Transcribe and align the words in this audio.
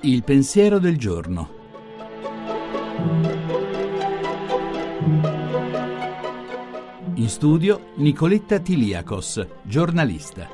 Il 0.00 0.22
pensiero 0.22 0.78
del 0.78 0.98
giorno. 0.98 1.62
In 7.14 7.28
studio 7.28 7.92
Nicoletta 7.96 8.58
Tiliakos, 8.58 9.46
giornalista. 9.62 10.48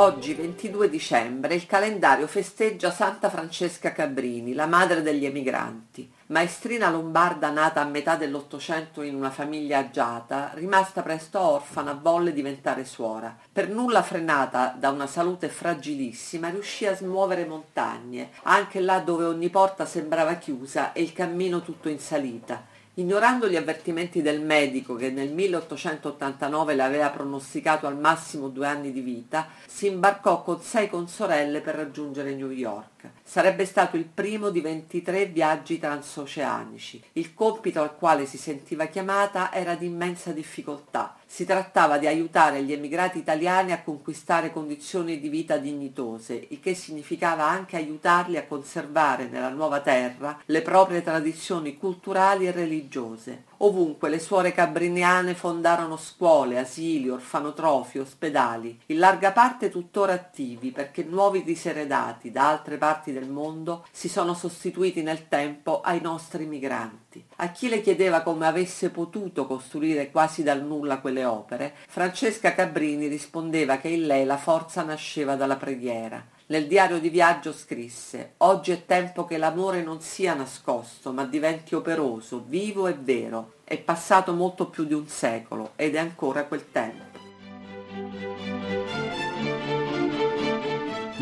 Oggi, 0.00 0.32
22 0.32 0.88
dicembre, 0.88 1.56
il 1.56 1.66
calendario 1.66 2.28
festeggia 2.28 2.92
Santa 2.92 3.28
Francesca 3.28 3.90
Cabrini, 3.90 4.54
la 4.54 4.66
madre 4.66 5.02
degli 5.02 5.24
emigranti. 5.24 6.08
Maestrina 6.26 6.88
lombarda 6.88 7.50
nata 7.50 7.80
a 7.80 7.84
metà 7.84 8.14
dell'Ottocento 8.14 9.02
in 9.02 9.16
una 9.16 9.30
famiglia 9.30 9.78
agiata, 9.78 10.52
rimasta 10.54 11.02
presto 11.02 11.40
orfana, 11.40 11.98
volle 12.00 12.32
diventare 12.32 12.84
suora. 12.84 13.36
Per 13.52 13.68
nulla 13.68 14.04
frenata 14.04 14.72
da 14.78 14.90
una 14.90 15.08
salute 15.08 15.48
fragilissima, 15.48 16.48
riuscì 16.48 16.86
a 16.86 16.94
smuovere 16.94 17.44
montagne, 17.44 18.30
anche 18.44 18.78
là 18.78 19.00
dove 19.00 19.24
ogni 19.24 19.48
porta 19.48 19.84
sembrava 19.84 20.34
chiusa 20.34 20.92
e 20.92 21.02
il 21.02 21.12
cammino 21.12 21.60
tutto 21.60 21.88
in 21.88 21.98
salita 21.98 22.76
Ignorando 22.98 23.48
gli 23.48 23.54
avvertimenti 23.54 24.22
del 24.22 24.40
medico 24.40 24.96
che 24.96 25.10
nel 25.10 25.32
1889 25.32 26.74
le 26.74 26.82
aveva 26.82 27.10
pronosticato 27.10 27.86
al 27.86 27.96
massimo 27.96 28.48
due 28.48 28.66
anni 28.66 28.90
di 28.90 29.00
vita, 29.00 29.46
si 29.68 29.86
imbarcò 29.86 30.42
con 30.42 30.60
sei 30.60 30.90
consorelle 30.90 31.60
per 31.60 31.76
raggiungere 31.76 32.34
New 32.34 32.50
York. 32.50 33.08
Sarebbe 33.22 33.66
stato 33.66 33.96
il 33.96 34.04
primo 34.04 34.50
di 34.50 34.60
23 34.60 35.26
viaggi 35.26 35.78
transoceanici. 35.78 37.00
Il 37.12 37.34
compito 37.34 37.80
al 37.80 37.94
quale 37.94 38.26
si 38.26 38.36
sentiva 38.36 38.86
chiamata 38.86 39.52
era 39.52 39.76
di 39.76 39.86
immensa 39.86 40.32
difficoltà. 40.32 41.17
Si 41.30 41.44
trattava 41.44 41.98
di 41.98 42.06
aiutare 42.06 42.62
gli 42.62 42.72
emigrati 42.72 43.18
italiani 43.18 43.72
a 43.72 43.82
conquistare 43.82 44.50
condizioni 44.50 45.20
di 45.20 45.28
vita 45.28 45.58
dignitose, 45.58 46.46
il 46.48 46.58
che 46.58 46.72
significava 46.72 47.44
anche 47.44 47.76
aiutarli 47.76 48.38
a 48.38 48.46
conservare 48.46 49.26
nella 49.26 49.50
nuova 49.50 49.80
terra 49.80 50.40
le 50.46 50.62
proprie 50.62 51.02
tradizioni 51.02 51.76
culturali 51.76 52.46
e 52.46 52.50
religiose. 52.50 53.44
Ovunque 53.58 54.08
le 54.08 54.20
suore 54.20 54.52
cabriniane 54.52 55.34
fondarono 55.34 55.96
scuole, 55.96 56.58
asili, 56.58 57.08
orfanotrofi, 57.08 57.98
ospedali, 57.98 58.80
in 58.86 58.98
larga 58.98 59.32
parte 59.32 59.68
tuttora 59.68 60.12
attivi 60.12 60.70
perché 60.70 61.02
nuovi 61.02 61.42
diseredati 61.42 62.30
da 62.30 62.48
altre 62.48 62.78
parti 62.78 63.12
del 63.12 63.28
mondo 63.28 63.84
si 63.90 64.08
sono 64.08 64.32
sostituiti 64.34 65.02
nel 65.02 65.26
tempo 65.28 65.80
ai 65.80 66.00
nostri 66.00 66.46
migranti. 66.46 67.24
A 67.36 67.50
chi 67.50 67.68
le 67.68 67.80
chiedeva 67.80 68.22
come 68.22 68.46
avesse 68.46 68.90
potuto 68.90 69.46
costruire 69.46 70.10
quasi 70.10 70.44
dal 70.44 70.62
nulla 70.62 71.00
quelle 71.00 71.17
opere, 71.24 71.74
Francesca 71.86 72.54
Cabrini 72.54 73.06
rispondeva 73.06 73.78
che 73.78 73.88
in 73.88 74.06
lei 74.06 74.24
la 74.24 74.36
forza 74.36 74.82
nasceva 74.82 75.36
dalla 75.36 75.56
preghiera. 75.56 76.24
Nel 76.46 76.66
diario 76.66 76.98
di 76.98 77.10
viaggio 77.10 77.52
scrisse 77.52 78.32
Oggi 78.38 78.72
è 78.72 78.86
tempo 78.86 79.26
che 79.26 79.36
l'amore 79.36 79.82
non 79.82 80.00
sia 80.00 80.32
nascosto, 80.32 81.12
ma 81.12 81.26
diventi 81.26 81.74
operoso, 81.74 82.42
vivo 82.46 82.86
e 82.86 82.94
vero. 82.94 83.56
È 83.64 83.76
passato 83.78 84.32
molto 84.32 84.68
più 84.68 84.84
di 84.84 84.94
un 84.94 85.06
secolo 85.08 85.72
ed 85.76 85.94
è 85.94 85.98
ancora 85.98 86.44
quel 86.44 86.64
tempo. 86.72 87.08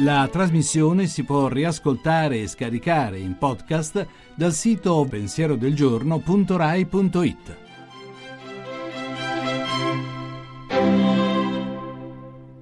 La 0.00 0.28
trasmissione 0.30 1.06
si 1.06 1.24
può 1.24 1.48
riascoltare 1.48 2.40
e 2.40 2.48
scaricare 2.48 3.18
in 3.18 3.38
podcast 3.38 4.06
dal 4.34 4.52
sito 4.52 5.06
pensierodelgiorno.rai.it. 5.08 7.65